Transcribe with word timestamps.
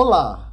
Olá, 0.00 0.52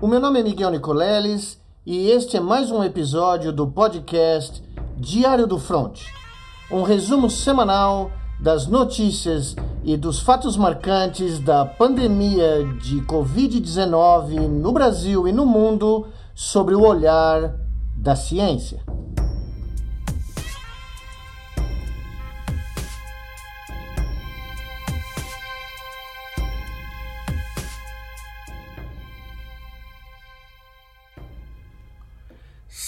o 0.00 0.06
meu 0.06 0.20
nome 0.20 0.38
é 0.38 0.42
Miguel 0.44 0.70
Nicoleles 0.70 1.60
e 1.84 2.10
este 2.10 2.36
é 2.36 2.40
mais 2.40 2.70
um 2.70 2.84
episódio 2.84 3.52
do 3.52 3.66
podcast 3.66 4.62
Diário 4.96 5.48
do 5.48 5.58
Front, 5.58 6.02
um 6.70 6.84
resumo 6.84 7.28
semanal 7.28 8.08
das 8.38 8.68
notícias 8.68 9.56
e 9.82 9.96
dos 9.96 10.20
fatos 10.20 10.56
marcantes 10.56 11.40
da 11.40 11.66
pandemia 11.66 12.64
de 12.80 13.00
Covid-19 13.00 14.46
no 14.46 14.70
Brasil 14.70 15.26
e 15.26 15.32
no 15.32 15.44
mundo 15.44 16.06
sobre 16.32 16.76
o 16.76 16.86
olhar 16.86 17.56
da 17.96 18.14
ciência. 18.14 18.87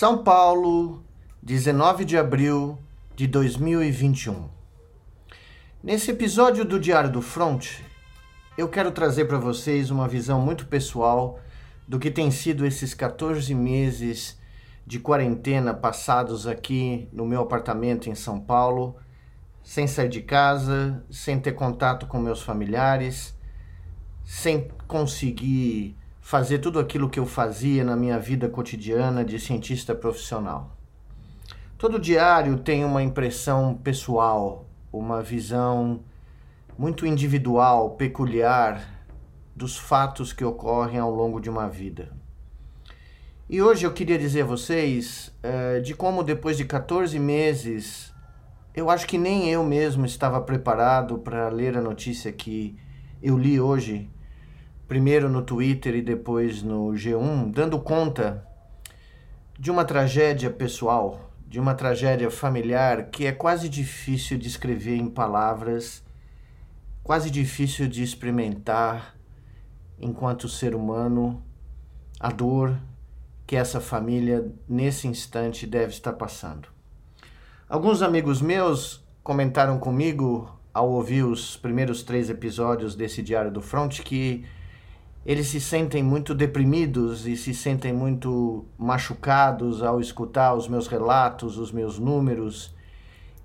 São 0.00 0.24
Paulo, 0.24 1.04
19 1.42 2.06
de 2.06 2.16
abril 2.16 2.78
de 3.14 3.27
2021. 3.27 4.48
Nesse 5.82 6.10
episódio 6.10 6.64
do 6.64 6.80
Diário 6.80 7.12
do 7.12 7.20
Front, 7.20 7.80
eu 8.56 8.66
quero 8.66 8.92
trazer 8.92 9.26
para 9.26 9.36
vocês 9.36 9.90
uma 9.90 10.09
visão 10.09 10.40
muito 10.40 10.64
pessoal 10.68 11.38
do 11.86 11.98
que 11.98 12.10
tem 12.10 12.30
sido 12.30 12.64
esses 12.64 12.95
14 12.95 13.54
meses 13.54 14.40
de 14.86 14.98
quarentena 14.98 15.74
passados 15.74 16.46
aqui 16.46 17.06
no 17.12 17.26
meu 17.26 17.42
apartamento 17.42 18.09
em 18.09 18.14
São 18.14 18.40
Paulo, 18.40 18.96
sem 19.62 19.87
sair 19.87 20.09
de 20.09 20.23
casa, 20.23 21.04
sem 21.10 21.38
ter 21.38 21.52
contato 21.52 22.06
com 22.06 22.18
meus 22.18 22.40
familiares, 22.40 23.37
sem 24.24 24.66
conseguir 24.88 25.99
fazer 26.30 26.61
tudo 26.61 26.79
aquilo 26.79 27.11
que 27.11 27.19
eu 27.19 27.27
fazia 27.27 27.83
na 27.83 27.97
minha 27.97 28.16
vida 28.16 28.48
cotidiana 28.48 29.24
de 29.24 29.37
cientista 29.41 29.96
profissional. 29.96 30.77
Todo 31.77 31.99
diário 31.99 32.57
tem 32.57 32.85
uma 32.85 33.02
impressão 33.02 33.74
pessoal, 33.74 34.65
uma 34.93 35.21
visão 35.23 36.04
muito 36.79 37.04
individual, 37.04 37.96
peculiar 37.96 38.80
dos 39.57 39.77
fatos 39.77 40.32
que 40.32 40.45
ocorrem 40.45 41.01
ao 41.01 41.13
longo 41.13 41.41
de 41.41 41.51
uma 41.51 41.69
vida. 41.69 42.13
E 43.49 43.60
hoje 43.60 43.85
eu 43.85 43.93
queria 43.93 44.16
dizer 44.16 44.43
a 44.43 44.47
vocês 44.47 45.37
uh, 45.43 45.82
de 45.82 45.95
como, 45.95 46.23
depois 46.23 46.57
de 46.57 46.65
14 46.65 47.19
meses, 47.19 48.15
eu 48.73 48.88
acho 48.88 49.04
que 49.04 49.19
nem 49.19 49.51
eu 49.51 49.65
mesmo 49.65 50.07
estava 50.07 50.41
preparado 50.41 51.19
para 51.19 51.49
ler 51.49 51.76
a 51.76 51.82
notícia 51.82 52.30
que 52.30 52.79
eu 53.21 53.37
li 53.37 53.60
hoje 53.60 54.09
primeiro 54.91 55.29
no 55.29 55.41
Twitter 55.41 55.95
e 55.95 56.02
depois 56.02 56.65
no 56.65 56.88
G1, 56.88 57.52
dando 57.52 57.79
conta 57.79 58.45
de 59.57 59.71
uma 59.71 59.85
tragédia 59.85 60.51
pessoal, 60.51 61.30
de 61.47 61.60
uma 61.60 61.77
tragédia 61.77 62.29
familiar 62.29 63.09
que 63.09 63.24
é 63.24 63.30
quase 63.30 63.69
difícil 63.69 64.37
de 64.37 64.49
escrever 64.49 64.97
em 64.97 65.06
palavras, 65.09 66.03
quase 67.05 67.31
difícil 67.31 67.87
de 67.87 68.03
experimentar 68.03 69.15
enquanto 69.97 70.49
ser 70.49 70.75
humano 70.75 71.41
a 72.19 72.32
dor 72.32 72.77
que 73.47 73.54
essa 73.54 73.81
família 73.81 74.44
nesse 74.69 75.06
instante 75.06 75.69
deve 75.69 75.93
estar 75.93 76.15
passando. 76.15 76.69
Alguns 77.69 78.03
amigos 78.03 78.43
meus 78.43 79.06
comentaram 79.22 79.78
comigo 79.78 80.50
ao 80.75 80.91
ouvir 80.91 81.22
os 81.22 81.56
primeiros 81.56 82.03
três 82.03 82.28
episódios 82.28 82.97
desse 82.97 83.22
Diário 83.22 83.53
do 83.53 83.62
Front 83.62 84.00
que 84.00 84.44
eles 85.25 85.49
se 85.49 85.60
sentem 85.60 86.03
muito 86.03 86.34
deprimidos 86.34 87.26
e 87.26 87.37
se 87.37 87.53
sentem 87.53 87.93
muito 87.93 88.65
machucados 88.78 89.82
ao 89.82 90.00
escutar 90.00 90.54
os 90.54 90.66
meus 90.66 90.87
relatos, 90.87 91.59
os 91.59 91.71
meus 91.71 91.99
números, 91.99 92.75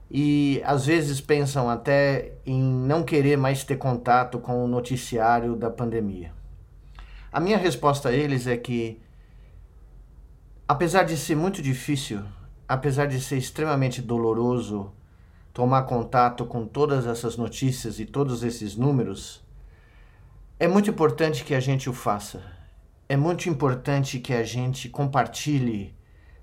e 0.10 0.62
às 0.64 0.86
vezes 0.86 1.20
pensam 1.20 1.70
até 1.70 2.34
em 2.46 2.62
não 2.62 3.04
querer 3.04 3.38
mais 3.38 3.64
ter 3.64 3.76
contato 3.76 4.40
com 4.40 4.64
o 4.64 4.68
noticiário 4.68 5.56
da 5.56 5.70
pandemia. 5.70 6.32
A 7.32 7.40
minha 7.40 7.58
resposta 7.58 8.10
a 8.10 8.14
eles 8.14 8.48
é 8.48 8.56
que, 8.56 9.02
apesar 10.66 11.04
de 11.04 11.18
ser 11.18 11.36
muito 11.36 11.62
difícil, 11.62 12.22
apesar 12.68 13.08
de 13.08 13.20
ser 13.20 13.38
extremamente 13.38 14.02
doloroso 14.02 14.94
tomar 15.52 15.84
contato 15.84 16.46
com 16.46 16.66
todas 16.66 17.06
essas 17.06 17.36
notícias 17.36 18.00
e 18.00 18.06
todos 18.06 18.44
esses 18.44 18.76
números, 18.76 19.44
é 20.58 20.68
muito 20.70 20.90
importante 20.90 21.44
que 21.44 21.54
a 21.54 21.60
gente 21.60 21.90
o 21.90 21.94
faça. 21.94 22.42
É 23.10 23.18
muito 23.18 23.50
importante 23.50 24.20
que 24.20 24.34
a 24.34 24.44
gente 24.44 24.88
compartilhe 24.88 25.94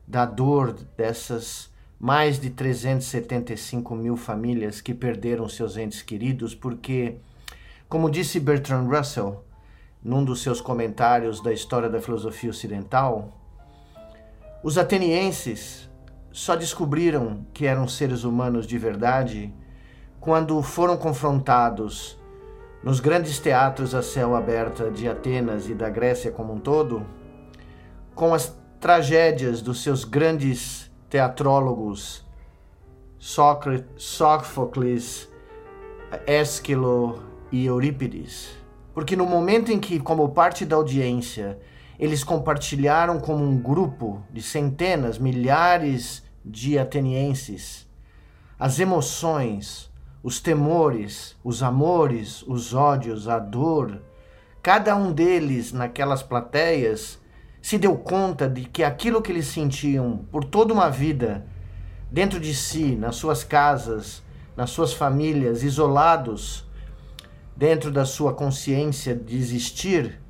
da 0.06 0.27
dor 0.27 0.75
dessas 0.97 1.73
mais 1.99 2.39
de 2.39 2.50
375 2.50 3.95
mil 3.95 4.17
famílias 4.17 4.81
que 4.81 4.93
perderam 4.93 5.49
seus 5.49 5.77
entes 5.77 6.03
queridos, 6.03 6.55
porque, 6.55 7.17
como 7.89 8.11
disse 8.11 8.39
Bertrand 8.39 8.87
Russell 8.87 9.43
num 10.03 10.23
dos 10.23 10.43
seus 10.43 10.61
comentários 10.61 11.41
da 11.41 11.53
história 11.53 11.89
da 11.89 12.00
filosofia 12.00 12.50
ocidental, 12.50 13.41
os 14.62 14.77
atenienses 14.77 15.89
só 16.31 16.55
descobriram 16.55 17.47
que 17.55 17.67
eram 17.67 17.89
seres 17.89 18.25
humanos 18.25 18.67
de 18.67 18.77
verdade 18.77 19.55
quando 20.21 20.61
foram 20.61 20.97
confrontados 20.97 22.21
nos 22.82 23.00
grandes 23.00 23.38
teatros 23.38 23.94
a 23.94 24.03
céu 24.03 24.34
aberto 24.34 24.91
de 24.91 25.09
Atenas 25.09 25.69
e 25.69 25.75
da 25.75 25.88
Grécia 25.88 26.32
como 26.32 26.53
um 26.53 26.59
todo, 26.59 27.06
com 28.15 28.34
as 28.34 28.56
tragédias 28.81 29.62
dos 29.62 29.82
seus 29.82 30.04
grandes 30.04 30.91
teatrólogos 31.09 32.25
Sófocles, 33.97 35.28
Ésquilo 36.26 37.22
e 37.53 37.66
Eurípides. 37.66 38.56
Porque 38.93 39.14
no 39.14 39.25
momento 39.25 39.70
em 39.70 39.78
que, 39.78 40.00
como 40.00 40.31
parte 40.31 40.66
da 40.66 40.75
audiência, 40.76 41.59
eles 41.99 42.25
compartilharam 42.25 43.20
como 43.20 43.44
um 43.44 43.56
grupo 43.56 44.22
de 44.31 44.43
centenas, 44.43 45.19
milhares 45.19 46.25
de 46.44 46.78
atenienses 46.78 47.87
as 48.62 48.78
emoções, 48.78 49.91
os 50.22 50.41
temores, 50.41 51.37
os 51.43 51.62
amores, 51.62 52.43
os 52.47 52.72
ódios, 52.72 53.28
a 53.28 53.38
dor, 53.38 54.00
cada 54.62 54.94
um 54.94 55.12
deles 55.12 55.72
naquelas 55.72 56.22
plateias 56.22 57.21
se 57.60 57.77
deu 57.78 57.97
conta 57.97 58.49
de 58.49 58.65
que 58.65 58.84
aquilo 58.84 59.21
que 59.21 59.32
eles 59.32 59.47
sentiam 59.47 60.25
por 60.31 60.44
toda 60.44 60.72
uma 60.72 60.88
vida, 60.88 61.47
dentro 62.11 62.38
de 62.38 62.55
si, 62.55 62.94
nas 62.94 63.16
suas 63.16 63.43
casas, 63.43 64.22
nas 64.56 64.71
suas 64.71 64.93
famílias, 64.93 65.62
isolados, 65.62 66.66
dentro 67.56 67.91
da 67.91 68.05
sua 68.05 68.32
consciência 68.32 69.15
de 69.15 69.37
existir, 69.37 70.21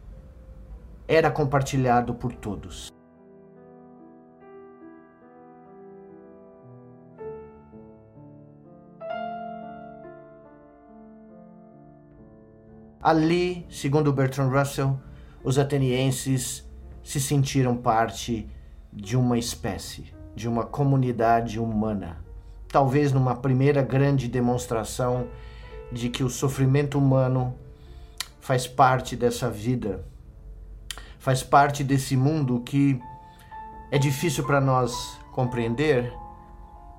era 1.07 1.31
compartilhado 1.31 2.15
por 2.15 2.33
todos. 2.33 2.93
Ali, 13.03 13.67
segundo 13.69 14.13
Bertrand 14.13 14.49
Russell, 14.49 14.97
os 15.43 15.59
atenienses 15.59 16.65
se 17.03 17.21
sentiram 17.21 17.77
parte 17.77 18.49
de 18.93 19.17
uma 19.17 19.37
espécie, 19.37 20.15
de 20.37 20.49
uma 20.49 20.65
comunidade 20.65 21.59
humana. 21.59 22.25
Talvez 22.69 23.13
numa 23.13 23.35
primeira 23.35 23.83
grande 23.83 24.29
demonstração 24.29 25.27
de 25.91 26.09
que 26.09 26.23
o 26.23 26.31
sofrimento 26.31 26.97
humano 26.97 27.57
faz 28.41 28.69
parte 28.69 29.17
dessa 29.17 29.51
vida, 29.51 30.07
faz 31.19 31.43
parte 31.43 31.83
desse 31.83 32.17
mundo 32.17 32.61
que 32.61 33.01
é 33.91 33.99
difícil 33.99 34.45
para 34.45 34.61
nós 34.61 35.19
compreender, 35.33 36.13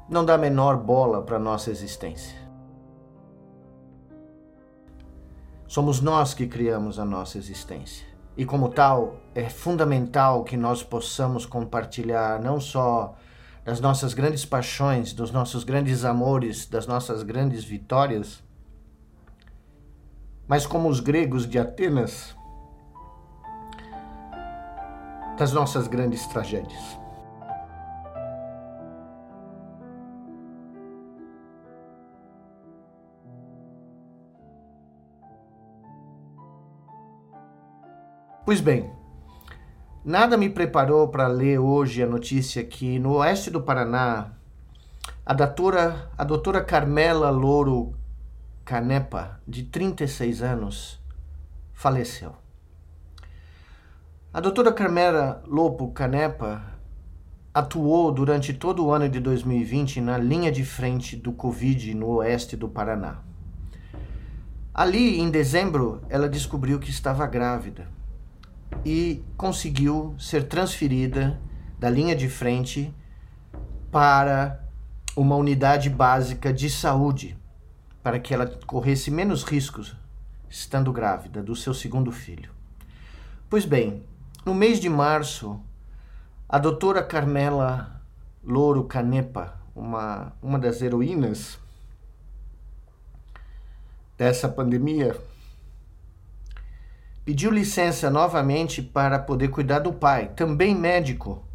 não 0.10 0.26
dá 0.26 0.34
a 0.34 0.38
menor 0.38 0.76
bola 0.76 1.22
para 1.22 1.40
nossa 1.40 1.72
existência. 1.72 2.43
Somos 5.74 6.02
nós 6.02 6.36
que 6.36 6.46
criamos 6.46 7.00
a 7.00 7.04
nossa 7.04 7.40
existência. 7.40 8.06
E 8.38 8.46
como 8.46 8.70
tal, 8.70 9.18
é 9.34 9.50
fundamental 9.50 10.44
que 10.44 10.56
nós 10.56 10.84
possamos 10.84 11.48
compartilhar 11.48 12.40
não 12.40 12.62
só 12.62 13.16
das 13.66 13.82
nossas 13.82 14.14
grandes 14.14 14.46
paixões, 14.46 15.14
dos 15.14 15.32
nossos 15.32 15.64
grandes 15.64 16.06
amores, 16.06 16.68
das 16.68 16.86
nossas 16.86 17.24
grandes 17.24 17.64
vitórias, 17.64 18.44
mas 20.48 20.68
como 20.68 20.88
os 20.90 21.00
gregos 21.00 21.50
de 21.50 21.58
Atenas, 21.58 22.36
das 25.40 25.52
nossas 25.54 25.88
grandes 25.88 26.28
tragédias. 26.28 27.03
Pois 38.54 38.62
bem, 38.62 38.88
nada 40.06 40.38
me 40.38 40.48
preparou 40.48 41.08
para 41.08 41.26
ler 41.26 41.58
hoje 41.58 42.04
a 42.04 42.06
notícia 42.06 42.64
que 42.64 43.00
no 43.00 43.14
oeste 43.14 43.50
do 43.50 43.64
Paraná, 43.64 44.34
a 45.26 45.34
doutora, 45.34 46.12
a 46.16 46.24
doutora 46.24 46.64
Carmela 46.64 47.32
Louro 47.32 47.96
Canepa, 48.64 49.42
de 49.48 49.64
36 49.64 50.44
anos, 50.44 51.02
faleceu. 51.74 52.36
A 54.32 54.40
doutora 54.40 54.72
Carmela 54.72 55.42
Lopo 55.48 55.88
Canepa 55.88 56.64
atuou 57.52 58.12
durante 58.12 58.54
todo 58.54 58.86
o 58.86 58.94
ano 58.94 59.10
de 59.10 59.20
2020 59.20 60.00
na 60.00 60.16
linha 60.20 60.52
de 60.52 60.64
frente 60.64 61.16
do 61.16 61.32
Covid 61.32 61.96
no 61.96 62.18
oeste 62.18 62.56
do 62.56 62.70
Paraná. 62.70 63.18
Ali, 64.72 65.20
em 65.20 65.32
dezembro, 65.32 66.04
ela 66.08 66.30
descobriu 66.30 66.78
que 66.78 66.92
estava 66.92 67.26
grávida 67.26 67.88
e 68.86 69.24
conseguiu 69.38 70.16
ser 70.20 70.48
transferida 70.48 71.40
da 71.80 71.90
linha 71.90 72.16
de 72.16 72.30
frente 72.30 72.94
para 73.92 74.64
uma 75.16 75.36
unidade 75.36 75.90
básica 75.90 76.52
de 76.52 76.70
saúde, 76.70 77.38
para 78.02 78.20
que 78.20 78.34
ela 78.34 78.48
corresse 78.66 79.12
menos 79.12 79.44
riscos 79.44 79.96
estando 80.50 80.92
grávida 80.92 81.42
do 81.42 81.56
seu 81.56 81.74
segundo 81.74 82.12
filho. 82.12 82.52
Pois 83.50 83.66
bem, 83.66 84.04
no 84.46 84.54
mês 84.54 84.80
de 84.80 84.90
março, 84.90 85.60
a 86.50 86.58
doutora 86.58 87.04
Carmela 87.04 88.02
Louro 88.44 88.84
Canepa, 88.84 89.60
uma, 89.76 90.34
uma 90.42 90.60
das 90.60 90.82
heroínas 90.82 91.58
dessa 94.18 94.48
pandemia, 94.48 95.16
pediu 97.26 97.52
licença 97.52 98.10
novamente 98.10 98.82
para 98.82 99.18
poder 99.18 99.50
cuidar 99.50 99.80
do 99.80 99.94
pai, 99.94 100.32
também 100.36 100.76
médico, 100.76 101.46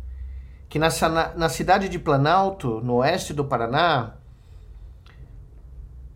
que 0.68 0.78
na, 0.78 0.88
na 1.36 1.48
cidade 1.48 1.88
de 1.88 1.98
Planalto, 1.98 2.80
no 2.80 2.96
oeste 2.96 3.32
do 3.32 3.44
Paraná, 3.44 4.14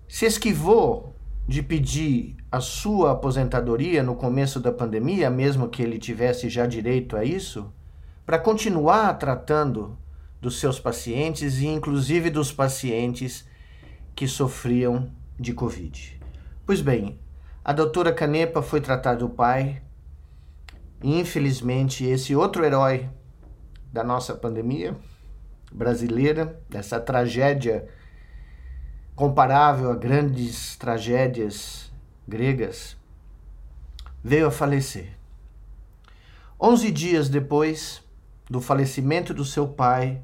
se 0.09 0.27
esquivou 0.27 1.15
de 1.47 1.63
pedir 1.63 2.37
a 2.51 2.61
sua 2.61 3.13
aposentadoria 3.13 4.03
no 4.03 4.15
começo 4.15 4.61
da 4.61 4.71
pandemia, 4.71 5.31
mesmo 5.31 5.69
que 5.69 5.83
ele 5.83 5.99
tivesse 5.99 6.49
já 6.49 6.67
direito 6.67 7.17
a 7.17 7.25
isso, 7.25 7.73
para 8.25 8.39
continuar 8.39 9.15
tratando 9.15 9.99
dos 10.41 10.61
seus 10.61 10.79
pacientes 10.79 11.61
e 11.61 11.67
inclusive 11.67 12.31
dos 12.31 12.53
pacientes 12.53 13.49
que 14.15 14.29
sofriam 14.29 15.11
de 15.39 15.53
Covid. 15.53 16.21
Pois 16.67 16.81
bem, 16.81 17.19
a 17.65 17.73
doutora 17.73 18.13
Canepa 18.13 18.61
foi 18.61 18.81
tratar 18.81 19.15
do 19.15 19.29
pai 19.29 19.81
e 21.01 21.21
infelizmente 21.21 22.05
esse 22.05 22.35
outro 22.35 22.65
herói 22.65 23.09
da 23.93 24.03
nossa 24.03 24.35
pandemia 24.35 24.97
brasileira, 25.71 26.61
dessa 26.69 27.01
tragédia 27.01 27.89
comparável 29.15 29.91
a 29.91 29.95
grandes 29.95 30.77
tragédias 30.77 31.93
gregas, 32.27 32.97
veio 34.23 34.49
a 34.49 34.51
falecer. 34.51 35.17
Onze 36.61 36.91
dias 36.91 37.29
depois 37.29 38.03
do 38.51 38.61
falecimento 38.61 39.33
do 39.33 39.45
seu 39.45 39.69
pai, 39.69 40.23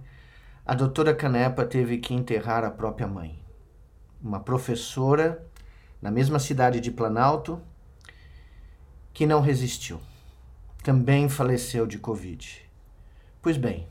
a 0.67 0.75
doutora 0.75 1.15
Canepa 1.15 1.65
teve 1.65 1.99
que 1.99 2.15
enterrar 2.15 2.65
a 2.65 2.71
própria 2.71 3.07
mãe, 3.07 3.43
uma 4.23 4.41
professora 4.41 5.47
na 6.01 6.11
mesma 6.11 6.39
cidade 6.39 6.81
de 6.81 6.91
Planalto, 6.91 7.61
que 9.13 9.27
não 9.27 9.41
resistiu. 9.41 10.01
Também 10.83 11.29
faleceu 11.29 11.87
de 11.87 11.99
Covid. 11.99 12.65
Pois 13.43 13.57
bem, 13.57 13.89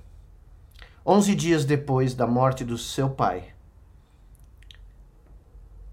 onze 1.06 1.36
dias 1.36 1.66
depois 1.66 2.14
da 2.14 2.26
morte 2.26 2.64
do 2.64 2.78
seu 2.78 3.10
pai, 3.10 3.54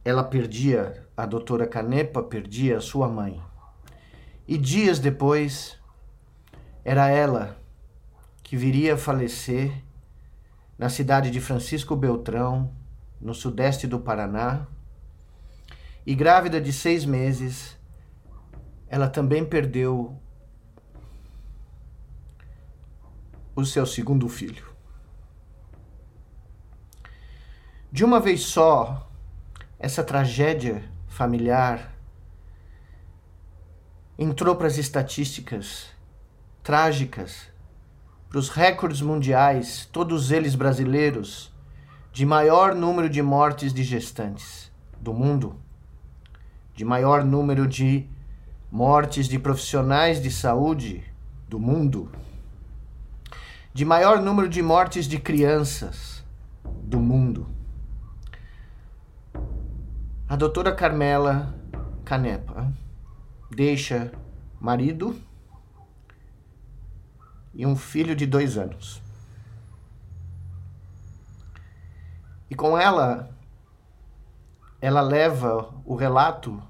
ela 0.05 0.23
perdia, 0.23 1.07
a 1.17 1.25
doutora 1.25 1.67
Canepa 1.67 2.23
perdia 2.23 2.81
sua 2.81 3.09
mãe. 3.09 3.43
E 4.47 4.59
dias 4.59 4.99
depois, 4.99 5.79
era 6.85 7.09
ela 7.09 7.59
que 8.43 8.57
viria 8.57 8.95
a 8.95 8.99
falecer 8.99 9.73
na 10.77 10.91
cidade 10.91 11.31
de 11.31 11.41
Francisco 11.41 11.97
Beltrão, 11.97 12.71
no 13.19 13.33
sudeste 13.33 13.87
do 13.87 13.99
Paraná. 13.99 14.67
E 16.07 16.15
grávida 16.15 16.61
de 16.61 16.73
seis 16.73 17.05
meses, 17.05 17.79
ela 18.89 19.09
também 19.09 19.45
perdeu 19.45 20.19
o 23.57 23.65
seu 23.65 23.87
segundo 23.87 24.29
filho. 24.29 24.67
De 27.91 28.05
uma 28.05 28.21
vez 28.21 28.43
só, 28.43 29.09
essa 29.79 30.03
tragédia 30.03 30.85
familiar 31.09 31.95
entrou 34.19 34.57
para 34.57 34.67
as 34.67 34.79
estatísticas 34.79 35.89
trágicas, 36.63 37.49
para 38.29 38.39
os 38.39 38.49
recordes 38.49 39.01
mundiais, 39.01 39.89
todos 39.93 40.31
eles 40.31 40.55
brasileiros, 40.55 41.53
de 42.13 42.27
maior 42.27 42.75
número 42.75 43.09
de 43.09 43.23
mortes 43.23 43.73
de 43.73 43.85
gestantes 43.85 44.73
do 45.01 45.13
mundo, 45.13 45.64
de 46.75 46.85
maior 46.85 47.25
número 47.25 47.67
de 47.67 48.09
mortes 48.71 49.29
de 49.29 49.39
profissionais 49.39 50.21
de 50.21 50.31
saúde 50.31 51.05
do 51.49 51.59
mundo, 51.59 52.11
de 53.73 53.85
maior 53.85 54.21
número 54.21 54.49
de 54.49 54.61
mortes 54.63 55.07
de 55.07 55.19
crianças 55.19 56.25
do 56.83 56.99
mundo. 56.99 57.47
A 60.29 60.37
doutora 60.37 60.75
Carmela 60.75 61.55
Canepa 62.05 62.73
deixa 63.51 64.13
marido 64.61 65.17
e 67.55 67.65
um 67.65 67.77
filho 67.77 68.17
de 68.17 68.27
dois 68.27 68.59
anos. 68.59 69.01
E 72.51 72.55
com 72.55 72.77
ela, 72.77 73.34
ela 74.85 75.01
leva 75.01 75.73
o 75.83 75.95
relato 75.95 76.63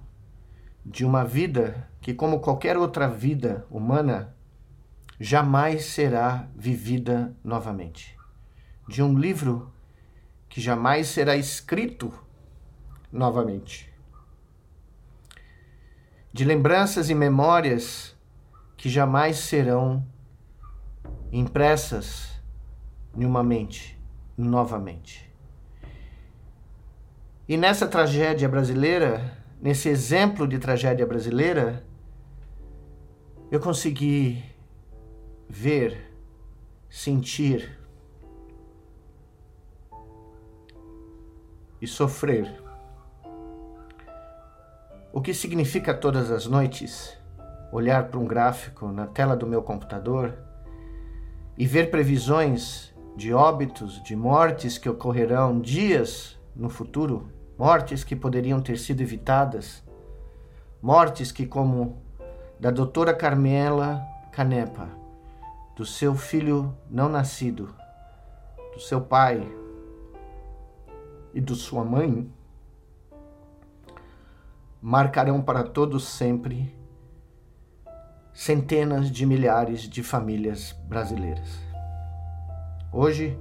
de 0.86 1.04
uma 1.04 1.24
vida 1.24 1.90
que, 2.00 2.14
como 2.14 2.38
qualquer 2.38 2.76
outra 2.76 3.08
vida 3.08 3.66
humana, 3.68 4.36
jamais 5.18 5.86
será 5.86 6.48
vivida 6.54 7.36
novamente. 7.42 8.16
De 8.88 9.02
um 9.02 9.18
livro 9.18 9.68
que 10.48 10.60
jamais 10.60 11.08
será 11.08 11.36
escrito 11.36 12.14
novamente. 13.10 13.92
De 16.32 16.44
lembranças 16.44 17.10
e 17.10 17.16
memórias 17.16 18.16
que 18.76 18.88
jamais 18.88 19.38
serão 19.38 20.06
impressas 21.32 22.40
em 23.16 23.24
uma 23.24 23.42
mente 23.42 24.00
novamente. 24.38 25.33
E 27.46 27.58
nessa 27.58 27.86
tragédia 27.86 28.48
brasileira, 28.48 29.36
nesse 29.60 29.90
exemplo 29.90 30.48
de 30.48 30.58
tragédia 30.58 31.06
brasileira, 31.06 31.84
eu 33.50 33.60
consegui 33.60 34.42
ver, 35.46 36.10
sentir 36.88 37.78
e 41.82 41.86
sofrer 41.86 42.50
o 45.12 45.20
que 45.20 45.34
significa 45.34 45.92
todas 45.92 46.30
as 46.30 46.46
noites 46.46 47.14
olhar 47.70 48.08
para 48.08 48.18
um 48.18 48.24
gráfico 48.24 48.88
na 48.88 49.06
tela 49.06 49.36
do 49.36 49.46
meu 49.46 49.62
computador 49.62 50.32
e 51.58 51.66
ver 51.66 51.90
previsões 51.90 52.94
de 53.16 53.34
óbitos, 53.34 54.02
de 54.02 54.16
mortes 54.16 54.78
que 54.78 54.88
ocorrerão 54.88 55.60
dias 55.60 56.36
no 56.54 56.68
futuro, 56.68 57.28
mortes 57.58 58.04
que 58.04 58.14
poderiam 58.14 58.60
ter 58.60 58.78
sido 58.78 59.00
evitadas, 59.00 59.82
mortes 60.80 61.32
que, 61.32 61.46
como 61.46 62.02
da 62.58 62.70
doutora 62.70 63.14
Carmela 63.14 64.02
Canepa, 64.30 64.88
do 65.76 65.84
seu 65.84 66.14
filho 66.14 66.76
não 66.88 67.08
nascido, 67.08 67.74
do 68.72 68.80
seu 68.80 69.00
pai 69.00 69.46
e 71.32 71.40
de 71.40 71.54
sua 71.54 71.84
mãe, 71.84 72.30
marcarão 74.80 75.42
para 75.42 75.64
todos 75.64 76.06
sempre 76.06 76.76
centenas 78.32 79.10
de 79.10 79.24
milhares 79.24 79.82
de 79.88 80.02
famílias 80.02 80.72
brasileiras. 80.86 81.58
Hoje 82.92 83.38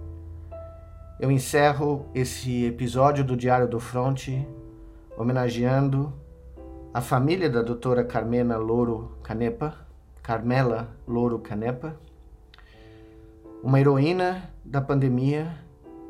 eu 1.24 1.32
encerro 1.32 2.06
esse 2.14 2.66
episódio 2.66 3.24
do 3.24 3.38
Diário 3.38 3.66
do 3.66 3.80
Fronte 3.80 4.46
homenageando 5.18 6.12
a 6.94 7.00
família 7.00 7.50
da 7.50 7.62
doutora 7.62 8.04
Carmena 8.04 8.58
Louro 8.58 9.18
Canepa, 9.24 9.74
Carmela 10.22 10.90
Louro 11.08 11.40
Canepa, 11.40 11.98
uma 13.64 13.80
heroína 13.80 14.54
da 14.66 14.82
pandemia, 14.82 15.50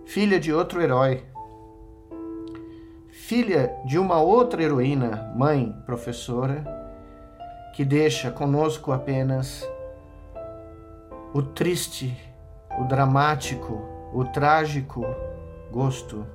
filha 0.04 0.40
de 0.40 0.52
outro 0.52 0.82
herói, 0.82 1.24
filha 3.12 3.72
de 3.86 4.00
uma 4.00 4.20
outra 4.20 4.64
heroína, 4.64 5.32
mãe, 5.36 5.80
professora, 5.86 6.66
que 7.76 7.86
deixa 7.86 8.32
conosco 8.32 8.92
apenas 8.92 9.64
o 11.36 11.44
triste, 11.44 12.18
o 12.80 12.86
dramático, 12.86 13.93
o 14.14 14.24
trágico 14.26 15.04
gosto 15.72 16.26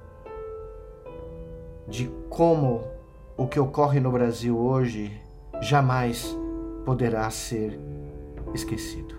de 1.87 2.11
como 2.28 2.82
o 3.37 3.47
que 3.47 3.61
ocorre 3.61 4.00
no 4.00 4.11
Brasil 4.11 4.58
hoje 4.58 5.23
jamais 5.61 6.37
poderá 6.85 7.30
ser 7.30 7.78
esquecido. 8.52 9.17